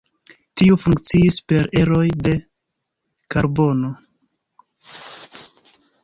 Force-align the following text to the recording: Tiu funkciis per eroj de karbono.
Tiu 0.59 0.75
funkciis 0.83 1.35
per 1.51 1.67
eroj 1.81 2.05
de 2.27 2.33
karbono. 3.35 3.91